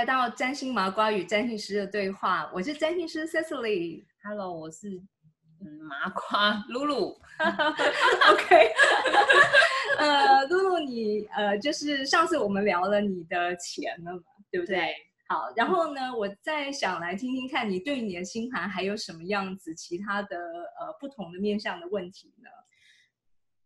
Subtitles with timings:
[0.00, 4.02] 来到占星麻瓜与占星师的对话，我是占星师 Cecily。
[4.22, 4.88] Hello，我是
[5.60, 7.20] 嗯麻瓜露露。
[8.32, 8.72] OK，
[10.00, 14.76] 呃，露露，你呃，就是上次我们聊了你的钱了嘛，对不对？
[14.78, 14.94] 对，
[15.28, 20.38] 好，然后呢，我再想来听听看你对你的星盘还有什么样子其他的
[20.80, 22.48] 呃不同的面向的问题呢？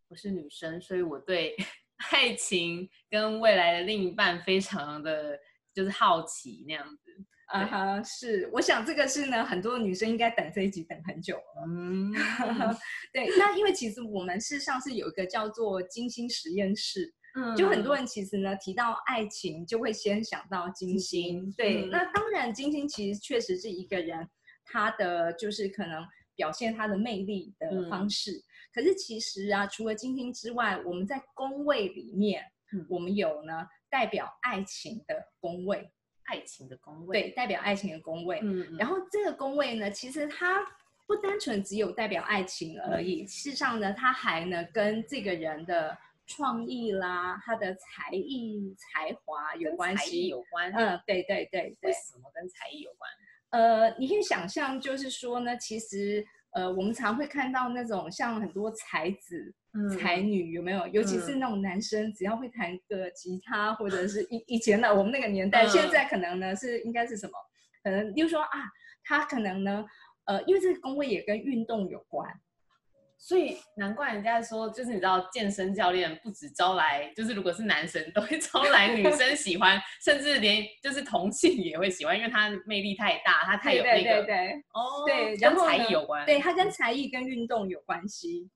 [0.08, 1.54] 我是女生，所以我对
[2.10, 5.38] 爱情跟未来的另一半非常的
[5.74, 7.10] 就是好奇那样子。
[7.46, 11.66] 啊哈，是，我想这个是呢，很多女生应该等这一集等很久了。
[11.68, 12.10] 嗯，
[13.12, 21.42] 对，那因为其实我们事实上是有一个叫做金星实验室，嗯就很多人其实呢提到爱情就会先想到金星。
[21.42, 24.26] 金星对，嗯那当然金星其实确实是一个人
[24.64, 26.02] 他的就是可能
[26.34, 28.42] 表现他的魅力的嗯方式。
[28.72, 33.52] 可是其实啊，除了金星之外，我们在宫位里面，嗯我们有呢
[33.94, 35.88] 代表爱情的宫位，
[36.24, 37.22] 爱情的宫位。
[37.22, 38.40] 对，代表爱情的宫位。
[38.42, 40.66] 嗯，嗯，然后这个宫位呢，其实它
[41.06, 50.26] 不单纯只有代表爱情而嗯已，事实上呢，它还呢跟这个人的创意啦、他的才艺才华有关系。
[50.26, 50.72] 有关。
[50.72, 51.92] 嗯，对对对为对。
[51.92, 53.08] 什么跟才艺有关？
[53.50, 59.54] 呃，你可以想象，就是说呢，其实呃，我们常会看到那种像很多才子、
[59.98, 60.86] 才嗯女，有没有？
[60.88, 67.32] 尤其是嗯那种男生，只要会弹个吉他，或者是以以前的我们那个年代，现嗯在可能呢是应该是什么？
[67.82, 68.50] 可能例如说啊，
[69.02, 69.84] 他可能呢，
[70.26, 72.30] 呃，因为这个工位也跟运动有关，
[73.26, 88.50] 所以难怪人家说，就是你知道，健身教练不止招来，就是如果是男生都会招来女生 喜欢，甚至连就是同性也会喜欢，因为他魅力太大，他太对对有那个对对哦，对，然跟后呢才艺有关，对，他跟才艺跟运动有关系。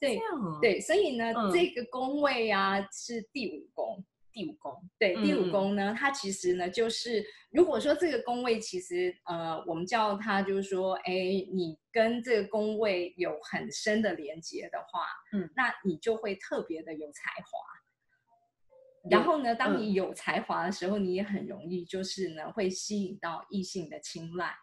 [0.00, 0.18] 对
[0.62, 4.02] 对，所以呢，嗯这个宫位啊是第五宫。
[4.36, 11.10] 第五宫，对，第五宫呢，它其实呢，就是如果说这个宫位其实呃，我们叫它就是说，哎，
[11.50, 19.10] 你跟这个宫位有很深的连接的话，嗯那你就会特别的有才华。
[19.10, 24.54] 然后呢，当嗯你有才华的时候，你也很容易就是呢，会吸引到异性的青睐。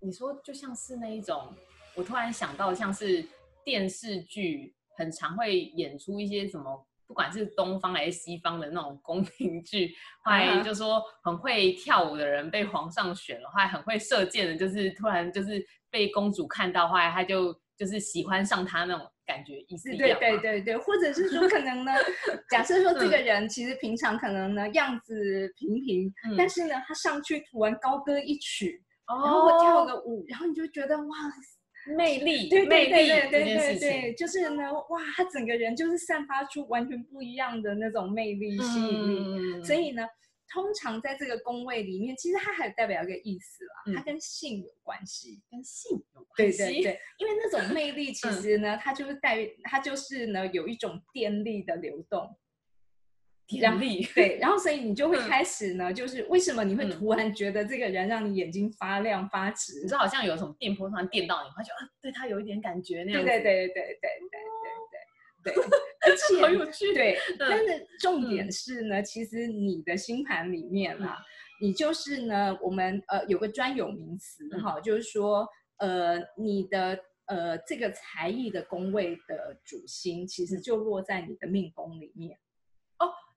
[0.00, 1.56] 你说就像是那一种，
[1.94, 3.24] 我突然想到，像是
[3.64, 6.86] 电视剧很常会演出一些什么。
[7.10, 15.60] 不管是东方还是西方的那种宫廷剧，后来就说很会跳舞的人被皇上选了，后来很会射箭的，就是突然就是
[15.90, 21.90] 被公主看到，后来他就就是喜欢上他那种感觉，意思一对样对对对，或者是说可能呢，
[22.48, 23.10] 假设说这嗯。
[23.10, 29.84] 个人其实平常可能呢样子平平，但是呢他上去突然高歌一曲，然后我跳哦。
[29.84, 31.16] 个舞，然后你就觉得哇，
[31.96, 39.18] 魅力， 对对对对对对对，就是呢哇，他整个人就是散发出完全不一样的那种魅力吸引力，
[39.58, 40.06] 嗯所以呢。
[40.52, 45.40] 通常在这个宫位里面，其实它还代表一个意思啦，它嗯跟性有关系。
[45.48, 52.28] 跟性有关系，对对对，因为那种魅力 其嗯实呢，它就是带，它就是呢有一种电力的流动。
[53.58, 55.26] 然后电力，对，然后所以你就会 嗯。
[55.28, 56.90] 开始呢，就是为什么你会嗯。
[56.90, 59.88] 突然觉得这个人让你眼睛发亮发直你？
[59.88, 64.40] 知道好像有什么电波突然电到你，会觉得啊，对他有一点感觉那样，对对对对对对对
[65.42, 71.18] 对 对，而好且有趣，对，但嗯是重点是呢，其实你的星盘里面啊，
[71.62, 74.60] 你就是呢，我们呃有个专有名词嗯。
[74.60, 80.62] 哈，就是说呃你的呃这个才艺的宫位的主星，其实嗯。
[80.62, 82.38] 就落在你的命宫里面。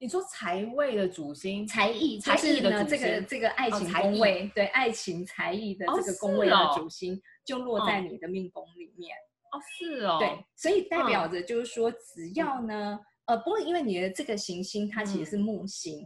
[0.03, 9.15] 哦，你说财位的主星，才艺就才艺的这个这个爱情宫位，对爱情才艺的哦这个宫位的主星，就落在你的命宫里面。
[9.53, 16.05] 哦是哦，对，所以代表嗯着就是说，只要呢，呃，不过因为你的这个行星它其实是木星，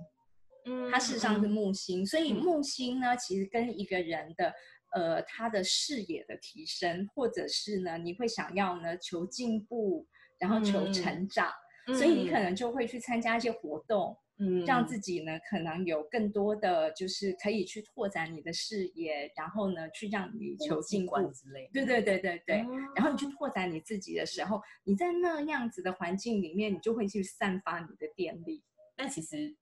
[0.65, 4.53] 嗯，它事实上是嗯木星，所以嗯木星呢，其实跟一个人的
[4.93, 10.05] 呃他的视野的提升，或者是呢，你会想要呢求进步，
[10.37, 11.49] 然后求嗯成长，
[11.95, 14.17] 所以你可嗯能就会去参加一些活动。
[14.39, 21.15] 嗯让自己呢可能有更多的就是可以去拓展你的视野，然后呢去让你求进步。
[21.31, 22.55] 之类的，对对对对对。
[22.57, 28.63] 嗯然后你去拓展你自己的时候，你在那样子的环境里面，你就会去散发你的电力。
[28.95, 29.55] 但其实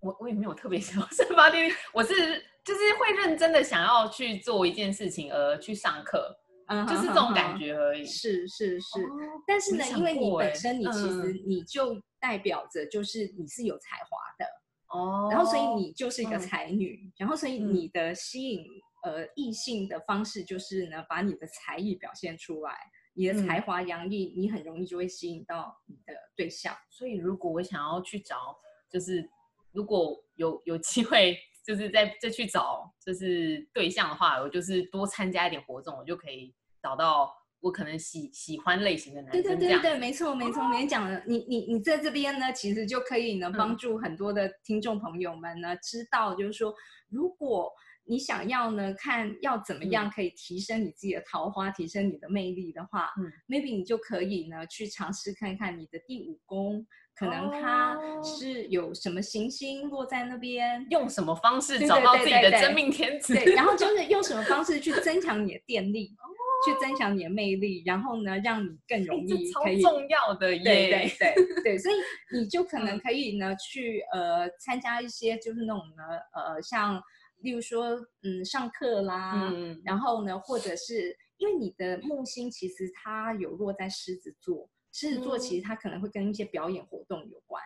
[0.00, 2.14] 我我也没有特别想要散发电力，我是
[2.62, 6.38] 就是会认真的想要去做一件事情而去上课，
[6.68, 7.58] 嗯就是这种感。
[7.58, 8.04] 觉而已。
[8.04, 14.44] 是是是，哦但是呢，因为你本身你其实嗯你就代表着就是你是有才华的，
[14.88, 18.64] 哦然后所以你就是一个嗯才女，然后所以嗯你的吸引
[19.02, 22.76] 呃异性的方式就是呢，把你的才艺表现出来，
[23.14, 26.76] 你的才嗯华洋溢，你很容易就会吸引到你的对象。
[26.90, 28.56] 所以如果我想要去找，
[28.90, 29.28] 就是
[29.72, 31.36] 如果有有机会
[31.66, 39.42] 就是再再去找就是对象的话，我就是多参加一点活动，我就可以找到我可能喜喜欢类型的男生。
[39.42, 41.22] 对对对对，没错没错，没讲了。
[41.26, 46.72] 你你你在这边呢，其实就可以呢，帮助很多的听众朋友们呢，知道就是说，
[47.08, 47.70] 如果
[48.04, 60.86] 你想要呢，看要怎么样可以提升你自己的桃花，提升你的魅力的话，嗯 m a y b e 你就可以呢，去尝试看看你的第五宫，可能它哦是有什么行星落在那边。
[60.88, 63.34] 用什么方式找到自己的真命天子？
[63.34, 66.24] 对，然后就是用什么方式去增强你的电力， 哦
[66.64, 70.62] 去增强你的魅力，然后呢，让你更容 易可以重要的耶！
[70.64, 71.94] 对对对对，所以
[72.36, 76.02] 你就可能嗯可以呢去呃参加一些就是那种呢
[76.34, 77.00] 呃像
[77.40, 87.62] 例如说嗯上课啦，嗯，然后呢或者是因为你的木星其实它有落在狮子座，狮子座其实它可能会跟一些表演活动有关。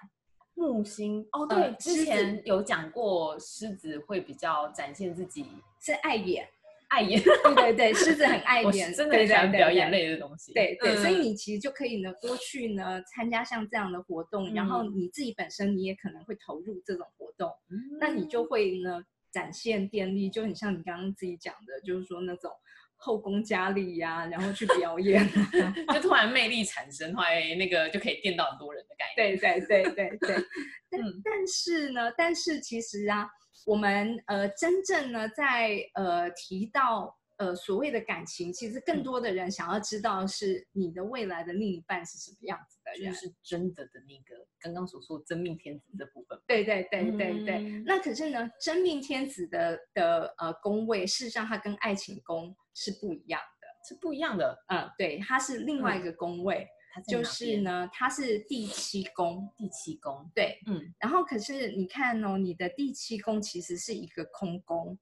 [0.55, 5.47] 木星哦，呃对，之前有讲过，狮子会比较展现自己
[5.81, 6.47] 是爱演，
[6.93, 10.53] 爱演，对对对，狮子很爱 我演，真的很喜对对对对欢表演类的东西。
[10.53, 19.03] 对对，所以嗯你其实就可以呢多去呢参加像这样的活动，然后嗯你自己本身你也可能会投入这种活动，嗯那你就会呢
[19.33, 22.51] 展现电力，就很像你刚刚自己讲的，就是说那种
[22.97, 25.27] 后宫佳丽呀、然后去表演。
[25.93, 29.37] 就突然魅力产生，后来那个就可以电到很多人的概念。
[29.39, 30.37] 对对对对对，
[30.91, 33.27] 但、嗯但是呢，但是其实啊，
[33.67, 43.13] 我们呃真正呢在呃提到呃所谓的感情，其实更嗯多的人想要知道是你的未来的另一半是什么样子的人。
[43.13, 46.39] 就是真的的那个刚刚所说真命天子的部分。
[46.47, 47.55] 对对对对对。
[47.57, 53.47] 嗯那可是呢，真命天子的的呃宫位，事实上它跟爱情宫是不一样的。
[53.85, 56.69] 是不一样的，嗯，对，它是另外一嗯个宫位，
[57.01, 59.51] 就是呢，它是第七宫。
[59.57, 60.31] 第七宫。
[60.35, 64.99] 对，嗯，然后可是你看哦，你的第七宫其实是一个空宫，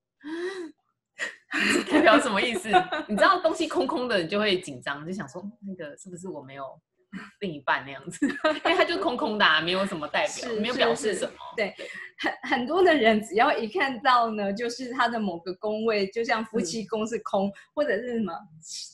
[1.90, 2.68] 代表什么意思？
[3.08, 6.80] 你知道东西空空的，你就会紧张，就想说嗯那个是不是我没有
[7.40, 8.26] 另一半那样子？
[8.64, 11.32] 因为他就空空的、啊，没有什么代表，没有表示什么。
[11.56, 11.74] 对
[12.18, 18.32] 很很多的人只要一看到呢，就是他的某个宫位，就像夫妻宫是空，或者是什么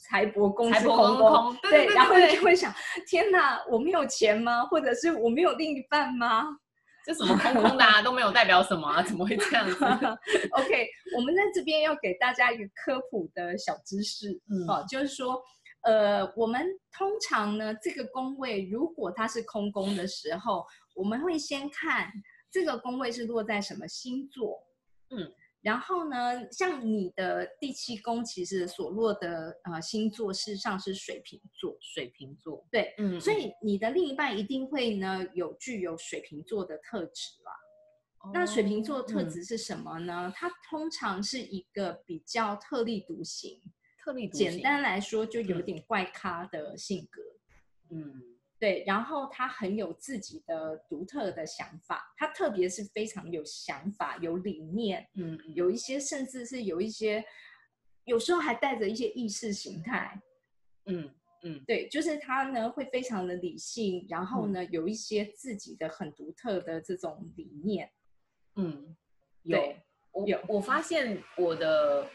[0.08, 2.72] 财帛宫是空对对对然后就会想，
[3.06, 4.64] 天哪，我没有钱吗？
[4.66, 6.44] 或者是我没有另一半吗？
[7.04, 9.00] 这什么空空的、啊、都没有代表什么啊？
[9.02, 9.76] 怎么会这样子？
[10.50, 15.40] OK，我们在这边要给大家一个科普的小知识，嗯哦，就是说，
[15.86, 20.66] 呃，我们通常呢，这个宫位如果它是空宫的时候，
[20.96, 22.10] 我们会先看
[22.50, 24.66] 这个宫位是落在什么星座，
[25.10, 33.20] 嗯，然后呢，像你的第七宫其实所落的呃星座事实上是水瓶座，水瓶座，对，嗯。
[33.20, 37.52] 所以你的另一半一定会呢有具有水瓶座的特质啦。
[38.32, 39.28] 那水瓶座特嗯。
[39.30, 40.32] 质是什么呢？
[40.34, 43.60] 它通常是一个比较特立独行，
[44.06, 47.20] 特立独行，简单来说就有嗯点怪咖的性格。
[47.90, 48.22] 嗯
[48.58, 57.22] 对，然后他很有自己的独特的想法，他特别是非常有想法、有理念，嗯嗯有一些甚至是有一些，
[58.04, 60.22] 有时候还带着一些意识形态。
[60.86, 61.10] 嗯
[61.42, 67.90] 嗯对，就是他呢会非常的理性，然后呢、有一些自己的很独特的这种理念。
[68.54, 68.96] 嗯，
[69.42, 69.82] 有对
[70.12, 72.08] 我有我发现我的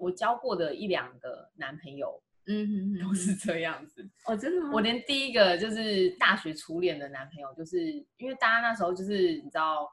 [0.00, 4.08] 我交过的一两个男朋友嗯哼哼都是这样子。
[4.24, 4.70] 哦，真的吗？
[4.72, 9.86] 我连第一个就是大学初恋的男朋友，就是因为大家那时候就是你知道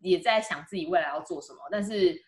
[0.00, 2.20] 也在想自己未来要做什么，但是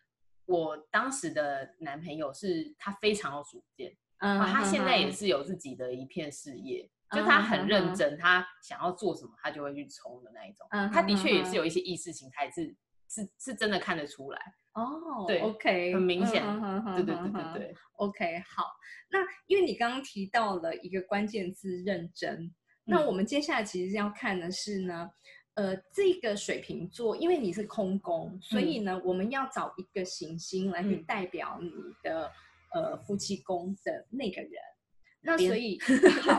[0.45, 10.67] 我当时的男朋友是他非常有主见，嗯啊他现在也是有自己的一片事业，就嗯他很认真，他想要做什么他就会去冲的那一种。
[10.71, 12.75] 嗯他的确也是有一些意识形态是
[13.09, 14.41] 是是真的看得出来，
[14.75, 16.43] 哦，对，OK，很明显
[16.95, 18.65] 对对对对对，OK，好，
[19.11, 23.07] 那因为你刚刚提到了一个关键字“认真”，那嗯。
[23.07, 25.11] 我们接下来其实要看的是呢，
[25.55, 31.71] 呃，这个水瓶座，因为你是空宫，所以呢，我们要找一个行星来代表你
[32.03, 32.31] 的、
[32.75, 34.53] 呃夫妻宫的那个人。
[35.21, 35.81] 那所以
[36.23, 36.39] 好，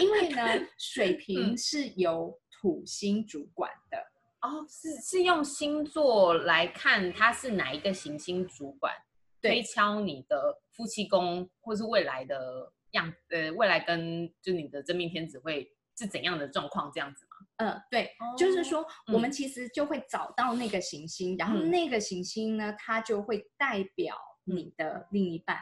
[0.00, 0.42] 因为呢，
[0.76, 3.98] 水瓶嗯是由土星主管的，
[4.42, 5.00] 哦，是。
[5.00, 8.94] 是用星座来看他是哪一个行星主管，
[9.42, 17.46] 推敲你的夫妻宫或是未来的样，呃，未来跟就你的真命天子会是怎样的状况这样子吗？
[17.56, 21.70] 嗯，对，就是哦说，我们其实就会找到那个行星，然后嗯。
[21.70, 25.58] 那个行星呢，它就会代表你的另一半。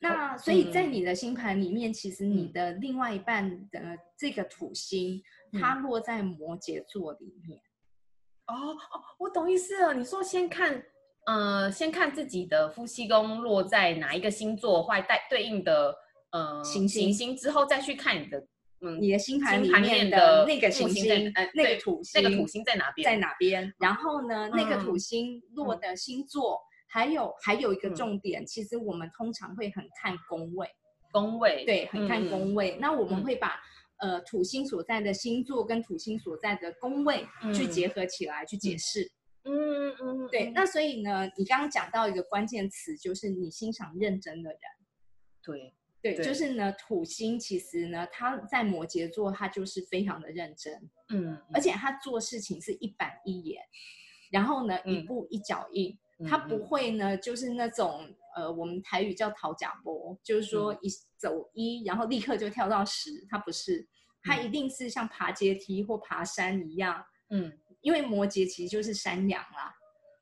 [0.00, 0.82] 那所以在。
[0.86, 2.52] 嗯你的星盘里面，其实你嗯。
[2.52, 5.22] 的另外一半的这个土星，
[5.60, 7.60] 它落在摩羯座里面。
[8.46, 9.92] 哦哦，我懂意思了。
[9.92, 10.82] 你说先看，
[11.26, 15.94] 呃，先看自己的夫妻宫落在哪一个星座，或带对应的
[16.30, 18.46] 呃行星行星之后，再去看你的
[18.80, 23.04] 嗯你的星盘里面的的那个行星呃，那个土星那个土星在哪边？
[23.04, 24.98] 在哪边，然后呢，那个土嗯。
[24.98, 30.68] 星落的星座，还有还有一个嗯重点，其实我们通常会很看宫位，
[31.12, 31.64] 宫位？
[31.64, 32.76] 对，很看嗯宫位。
[32.80, 33.60] 那我们嗯会把
[33.98, 39.10] 呃土星所在的星座跟土星所在的宫位去嗯结合起来去解释。
[39.44, 44.60] 嗯嗯嗯，对，嗯那所以呢，你刚刚讲到一个关键词，就是你欣赏认真的人。
[45.42, 53.62] 对，对，对就是呢，土星其实呢，他在摩羯座，他就是非常的认真，嗯，而且他做事情是一板一眼，
[54.30, 60.78] 然后呢，一嗯步一脚印，嗯他不嗯会呢，就是那种呃，我们台语叫讨假波，就是说嗯。
[60.82, 63.86] 一走一，然后立刻就跳到十，他不是，
[64.22, 64.46] 他嗯。
[64.46, 67.52] 一定是像爬阶梯或爬山一样，嗯。
[67.80, 69.74] 因为摩羯其实就是山羊啦，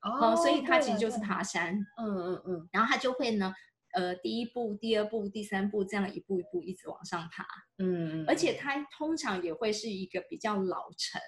[0.02, 2.68] 哦哦，所以他其实就是爬山，嗯嗯嗯。
[2.72, 3.54] 然后他就会呢。
[3.92, 7.46] 呃，第一步、第二步、第三步，这样一步一步一直往上爬。
[7.78, 11.18] 嗯嗯，而且他通常也会是一个比较老成，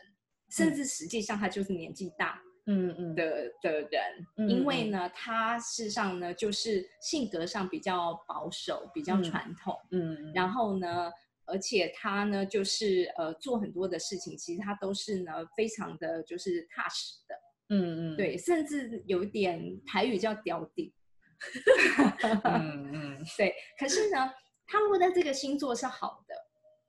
[0.51, 0.75] 甚嗯。
[0.75, 3.15] 至实际上他就是年纪大嗯嗯。
[3.15, 9.23] 的的人，嗯因为呢，他事实上呢就是性格上比较保守、比较嗯。
[9.25, 11.11] 传统，嗯，然后呢，
[11.47, 17.35] 而且他呢就是呃做很多的事情，其实他都是呢非常的就是踏实的，
[17.71, 20.93] 嗯嗯，对，甚至有一点台语叫屌顶，
[22.45, 23.25] 嗯嗯。
[23.37, 24.31] 对，可是呢，
[24.67, 26.35] 他落在这个星座是好的，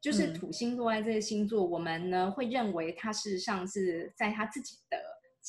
[0.01, 0.33] 就是嗯。
[0.33, 4.97] 土星落在这个星座，我们呢会认为他事实上是在他自己的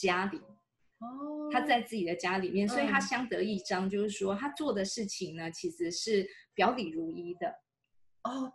[0.01, 0.39] 家里，
[0.99, 1.49] 哦。
[1.53, 3.01] 他在自己的家里面，所以他嗯。
[3.01, 7.49] 相得益彰，就是说他做的事情呢其实是表里如一的。
[8.23, 8.53] 哦，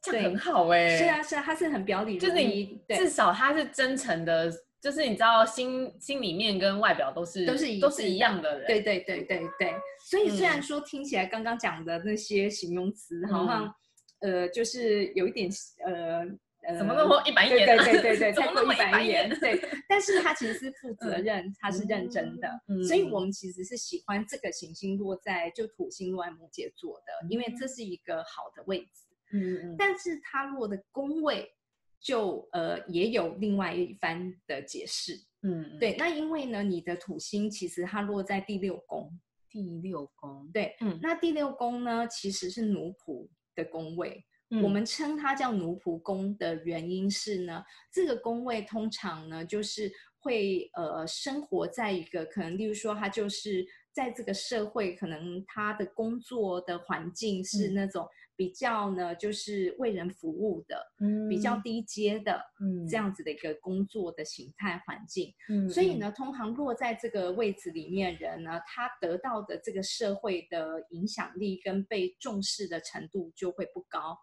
[0.00, 4.50] 这很好哎，是啊，是啊，他是很表里如就是至少他是真诚的，
[4.80, 9.74] 就是你知道心心里面跟外表都是都是一都是一样的人，对对对对对，
[10.08, 10.62] 所以虽然嗯。
[10.62, 13.46] 说听起来刚刚讲的那些形容词好嗯。
[13.46, 13.74] 像，
[14.20, 15.50] 呃，就是有一点
[15.84, 16.24] 呃
[16.68, 17.82] 呃，怎么那么一板一对眼啊？
[17.82, 19.40] 对对对对，过一板一眼，眼？
[19.40, 19.58] 对。
[19.88, 29.06] 但是他其实是负责嗯任，他是认真的，嗯所以我们其实是喜欢这个行星落在就土星落在摩羯座的，因为这是一个好的位置。
[29.32, 31.50] 嗯嗯但是它落的宫位
[31.98, 35.14] 就呃也有另外一番的解释。
[35.42, 39.10] 嗯，嗯对，，那因为呢，你的土星其实它落在第六宫，
[39.48, 44.22] 第六宫，对，嗯那第六宫呢其实是奴仆的宫位。
[44.50, 47.62] 嗯我们称它叫奴仆宫的原因是呢，
[47.92, 65.32] 这个宫位通常呢就是会呃生活在一个可能，例如说他就是在这个社会，可能他的工作的环境是嗯那种比较呢就是为人服务的，嗯比较低阶的嗯这样子的一个工作的形态环境。
[65.48, 74.16] 嗯，所以呢，通常落在这个位置里面人呢，他得到的这个社会的影响力跟被重视的程度就会不高。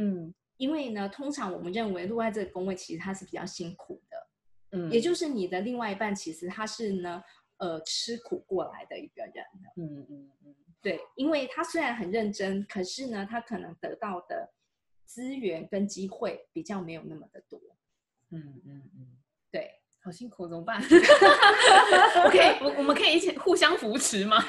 [0.00, 4.16] 嗯，因为呢，通常我们认为落在这个宫位，其实他是比较辛苦的，
[4.70, 7.22] 嗯嗯，也就是你的另外一半，其实他是呢，
[7.58, 9.72] 呃，吃苦过来的一个人的。
[9.76, 14.50] 嗯嗯嗯对，因为他虽然很认真，可是呢，他可能得到的
[15.04, 17.60] 资源跟机会比较没有那么的多。
[18.30, 19.06] 嗯嗯嗯，
[19.50, 19.70] 对，
[20.02, 20.80] 好辛苦，怎么办？
[22.24, 24.42] 我可以，我我们可以一起互相扶持吗？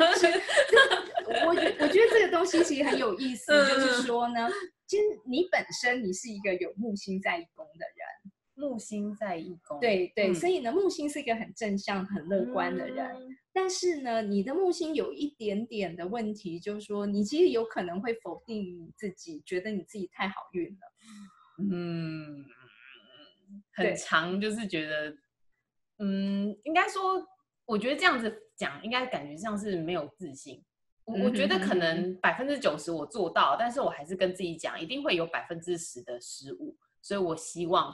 [1.48, 4.50] 我觉我觉得这个东西其实很有意思，嗯就是说呢，
[4.88, 13.08] 其实你本身你是一个有木星在一宫的人，木星在一宫，对对，嗯所以呢，木星是一个很正向、很乐观的人。
[13.16, 20.80] 嗯但是呢，你的木星有一点点的问题，就是说你其实有可能会否定你自己，觉得你自己太好运了。
[21.70, 22.46] 嗯，
[23.74, 25.14] 很长，就是觉得，
[26.00, 27.22] 嗯，应该说，
[27.66, 30.64] 我觉得这样子讲，应该感觉像是没有自信。
[31.06, 37.94] 我我觉得可能百分之九十我做到，但是我还是跟自己讲，一定会有百分之十的失误，所以我希望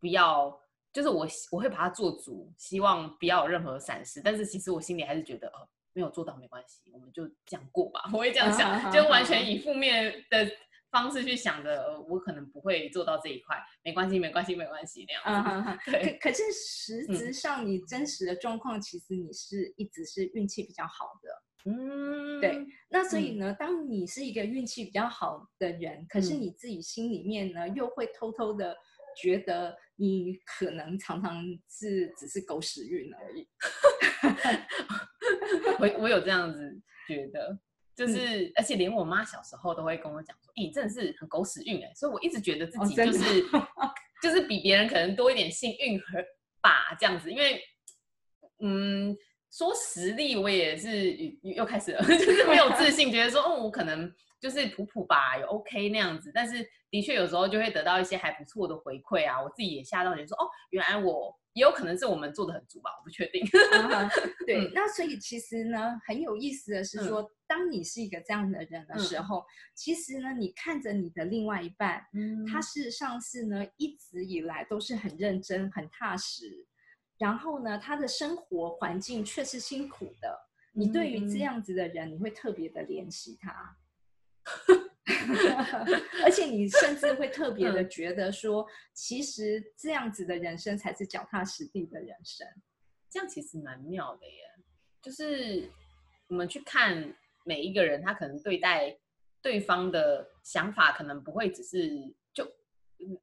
[0.00, 0.60] 不要，
[0.92, 4.20] 就是我我会把它做足，希望不要有任何闪失。
[4.20, 8.02] 但是其实我心里还是觉得，哦，没有做到没关系，我们就这样过吧。
[8.12, 10.50] 我会这样想，啊就完全以负面的
[10.90, 15.78] 方式去想的，呃我可能不会做到这一块，没关系，没关系，没关系那样。
[15.86, 21.28] 对可可是实质上你真实的状况，其实你是一直是运气比较好的。
[21.64, 26.40] 嗯，对，那所以呢，当你是一个运气比较好的人，可是嗯。
[26.40, 28.76] 你自己心里面呢，又会偷偷的
[29.20, 33.48] 觉得你可能常常是只是狗屎运而已。
[35.80, 37.60] 我我有这样子觉得，嗯。
[37.98, 43.18] 就是、而且连我妈小时候都会跟我讲说，哎、你真的是很狗屎运哎，所以我一直觉得自己就是、
[44.22, 46.24] 就是比别人可能多一点幸运和
[46.62, 47.60] 吧，这样子，因为
[48.60, 49.16] 嗯，
[49.50, 51.12] 说实力我也是
[51.42, 61.36] 又又开始了， 就 是没有自信，觉得说哦，我可能就是普普吧，也 OK 那样子，但是的确有时候就会得到一些还不错的回馈啊，我自己也吓到，觉得说哦，原来我。
[61.54, 63.44] 也有可能是我们做的很足吧，我不确定。
[64.46, 76.64] 对，那所以其实呢，很有意思的是说，当你是一个这样的人的时候，其实呢，你看着你的另外一半，嗯他事实上是呢，一直以来都是很认真、很踏实，
[77.18, 80.48] 然后呢，他的生活环境却是辛苦的。
[80.72, 83.76] 你对于这样子的人，你会特别的怜惜他。
[86.24, 92.46] 而且你甚至会特别的觉得说，其实这样子的人生才是脚踏实地的人生，
[93.10, 94.42] 这样其实蛮妙的耶。
[95.02, 95.68] 就是
[96.28, 98.96] 我们去看每一个人，他可能对待
[99.42, 102.14] 对方的想法，可能不会只是就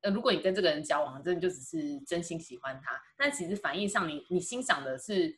[0.01, 5.38] 呃，如果你跟这个人交往，真的就只是真心喜欢他，但其实反应上，你你欣赏的是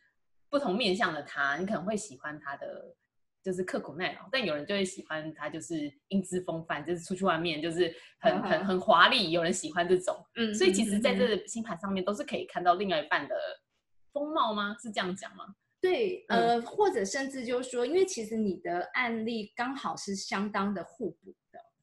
[0.50, 2.96] 不同面向的他，你可能会喜欢他的。
[3.44, 9.32] 就是刻苦耐劳，但有人就会喜欢他，就是英姿风范，就是出去外面就是很很很华丽。
[9.32, 13.38] 有人喜欢这种，嗯，所以其实在这个星盘上面都是可以看到另外一半的
[14.12, 14.76] 风貌吗？
[14.82, 15.56] 是这样讲吗？
[15.80, 21.27] 对，呃，或者甚至就是说，因为其实你的案例刚好是相当的互补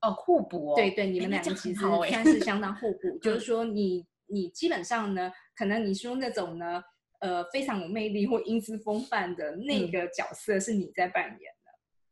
[0.05, 6.83] 的哦，互补哦，对对，你们两个其实算是相当互 补，就是说你你基本上呢，可能你说那种呢。
[7.21, 11.71] 呃，非常有魅力或英姿风范的那个角色是你在扮演的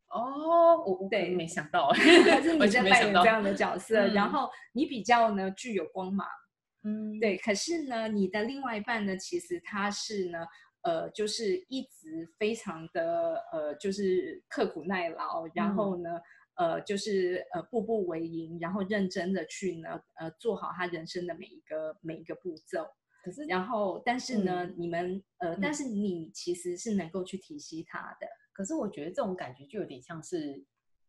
[0.09, 6.27] 哦，我对没想到， 是你在扮演这样的角色，然后你比较呢具有光芒，
[6.85, 7.37] 嗯，对。
[7.37, 10.47] 可是呢，你的另外一半呢，其实他是呢，
[10.81, 16.09] 呃，就是一直非常的呃，就是刻苦耐劳，然后呢，
[16.55, 22.87] 呃，就是呃步步为营，然后认真的去呢，呃，做好他人生的每一个每一个步骤。
[23.25, 28.27] 可是，然后，但是呢，你们呃，但是你其实是能够去体恤他的。
[28.53, 30.65] 可是我觉得这种感觉就有点像是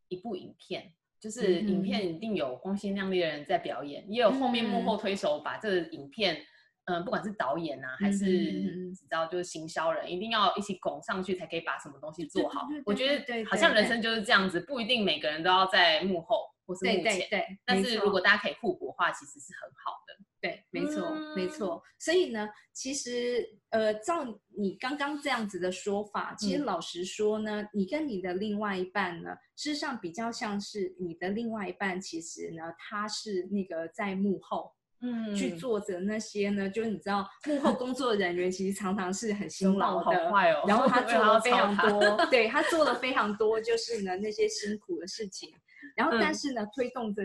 [0.10, 6.38] 一部影片，就是影片一定有光鲜亮丽的人在表演，也有后面幕后推手把这个影片，
[6.86, 12.68] 嗯，不管是导演啊，还是你知道就是行销人，一定要一起拱上去才可以把什么东西做好。
[12.86, 20.24] 我觉得好像人生就是这样子，不一定每个人都要在幕后或是幕前，对，但是如果大家可以互补的话，其实是很好的。
[20.42, 21.82] 对，没错，没错。
[21.98, 24.26] 所以呢，其实呃，照
[24.58, 40.32] 你刚刚这样子的说法，其实老实说呢，你跟你的另外一半呢，事实上比较像是你的另外一半，其实呢，他是那个在幕后，嗯，去做着那些呢，就是你知道，幕后工作人员其实常常是很辛劳的，
[40.66, 45.50] 然后 他做了非常多，对他做了非常多，就是呢那些辛苦的事情，
[45.96, 47.22] 然后但是呢，推动着。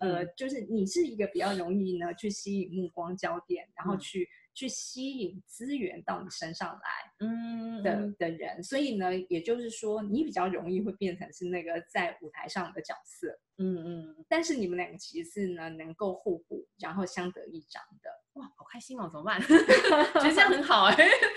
[0.00, 14.24] 呃，就是你是一个比较容易呢去吸引目光焦点，然后去去吸引资源到你身上来，嗯的的人，所以呢，也就是说你比较容易会变成是那个在舞台上的角色，嗯嗯。
[14.28, 18.10] 但是你们两个其实是呢能够互补，然后相得益彰的。
[18.32, 19.08] 哇，好开心哦！
[19.12, 19.40] 怎么办？
[19.46, 19.56] 觉
[20.24, 20.96] 得这样很好哎。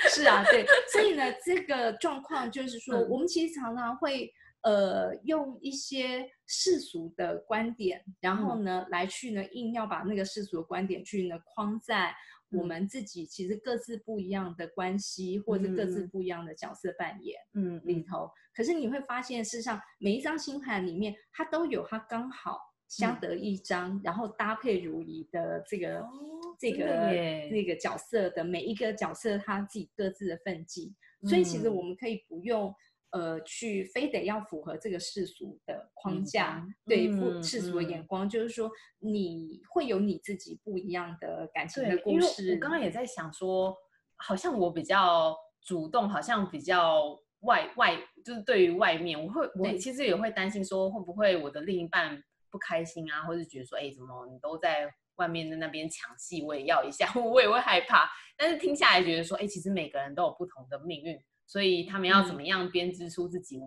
[0.10, 0.66] 是啊，对。
[0.92, 4.34] 所以呢，这个状况就是说，我们其实常常会。
[4.64, 12.16] 呃，用一些世俗的观点，然后呢，来去呢，硬要把那个世俗的观点去呢框在
[12.52, 18.30] 我们自己其实各自不一样的关系，或者各自不一样的角色扮演，嗯，里头。
[18.54, 26.06] 可是你会发现，事实上每一张星盘里面，它都有它刚好相得益彰，然后搭配如意的这个
[26.60, 26.86] 这个
[27.50, 30.94] 那个角色的每一个角色，他自己各自的分际。
[31.28, 32.74] 所以其实我们可以不用。
[33.12, 37.12] 呃，去非得要符合这个世俗的框架，对，
[37.44, 42.54] 世俗的眼光，就是说你会有你自己不一样的感情的故事。
[42.54, 43.76] 我刚刚也在想说，
[44.16, 58.10] 好像我比较主动，好像比较外外，就是对于外面，我会我其实也会担心说，会不会我的另一半不开心啊，或者觉得说，哎，怎么你都在外面的那边抢戏，我也要一下， 我也会害怕。
[58.38, 61.22] 但是听下来觉得说，哎，其实每个人都有不同的命运。
[61.52, 63.60] 所以他们要怎么样编织出自己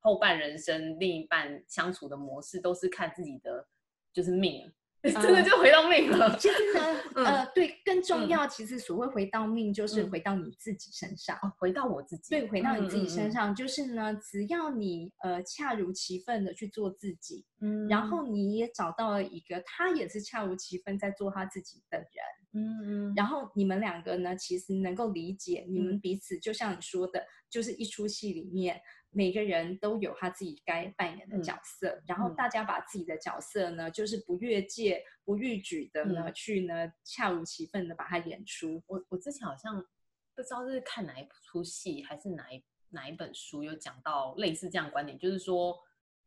[0.00, 3.68] 后半人生另一半相处的模式，都是看自己的
[4.10, 4.72] 就是命，
[5.04, 6.34] 真的就回到命了。
[6.38, 6.80] 其实呢，
[7.14, 12.30] 呃，对，更重要，其实所谓回到命，就是回到你自己身上，回到我自己。
[12.30, 22.08] 对，回到你自己身上，就是呢，只要你呃恰如其分的去做自己，嗯，然后你也找到了一个他也是恰如其分在做他自己的人。
[22.56, 38.82] 嗯嗯，然后你们两个呢，其实能够理解你们彼此，就像你说的，就是一出戏里面，每个人都有他自己该扮演的角色，然后大家把自己的角色呢，就是不越界、不逾矩的呢，去呢恰如其分的把它演出。
[38.86, 39.84] 我我之前好像
[40.34, 45.78] 不知道是看哪一出戏，还是哪一哪一本书有讲到类似这样观点，就是说，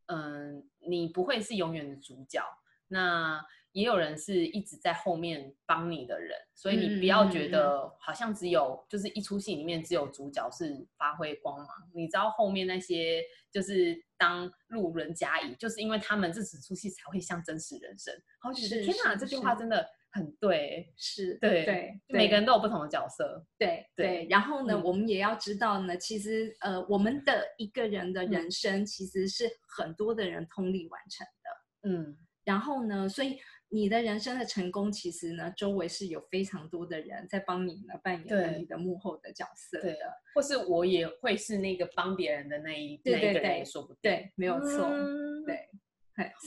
[0.06, 2.40] 嗯，你不会是永远的主角，
[2.86, 3.44] 那。
[3.72, 18.12] 也有人是一直在后面帮你的人，所以你不要觉得好像只有就是一出戏里面只有主角是发挥光芒，你知道后面那些就是当路人甲乙，就是因为他们这整出戏才会像真实人生。
[18.40, 24.26] 好，觉得天哪，这句话真的很对，是对对，每个人都有不同的角色，对对。
[24.28, 32.18] 然后呢，我们也要知道呢，其实呃，我们的一个人的人生其实是很多的人通力完成的，嗯。
[32.42, 33.38] 然后呢，所以。
[33.72, 39.94] 你的人生的成功，其实呢，周围是有非常多的人在帮你呢扮演你的幕后的角色的，
[40.34, 44.90] 或是我也会是那个帮别人的那一那一个人，说不定，对，没有错，
[45.46, 45.68] 对，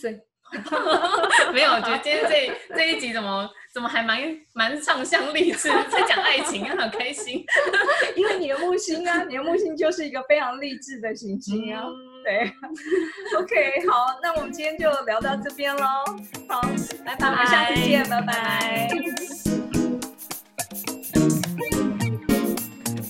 [0.02, 0.20] 所以
[1.56, 4.22] 没有，我觉得今天这这一集怎么怎么还蛮
[4.54, 7.44] 蛮畅向励志，在讲爱情，很开心，
[8.18, 11.88] 因为你的木星啊，你的木星就是一个非常励志的行星啊。
[12.24, 12.52] 对
[13.38, 15.84] ，OK， 好，那我们今天就聊到这边喽。
[16.48, 16.62] 好，
[17.04, 18.90] 拜拜，我们下次见，拜拜。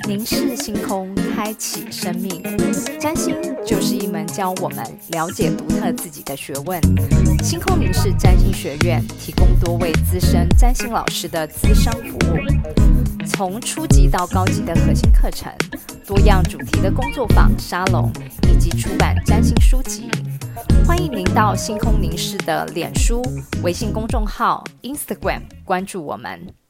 [0.06, 2.42] 凝视星空，开启生命。
[3.00, 6.82] 占星就是一门教我们了解独特自己的学问。
[7.42, 12.38] 星空凝视占星学院提供多位资深占星老师的资商服务，
[13.26, 15.52] 从初级到高级的核心课程，
[16.06, 18.12] 多样主题的工作坊、沙龙。
[18.50, 20.08] 以及出版占星书籍，
[20.86, 23.22] 欢迎您到星空凝视的脸书、
[23.64, 26.63] 微信公众号、Instagram 关注我们。